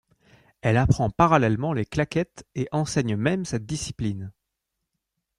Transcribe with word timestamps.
Elle 0.61 0.77
apprend 0.77 1.11
parallèlement 1.11 1.73
les 1.73 1.85
claquettes 1.85 2.47
et 2.55 2.67
enseigne 2.71 3.15
même 3.15 3.45
cette 3.45 3.67
discipline. 3.67 4.31